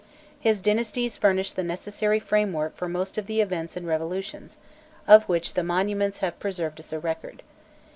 [0.39, 4.57] His dynasties furnish the necessary framework for most of the events and revolutions,
[5.07, 7.43] of which the monuments have preserved us a record.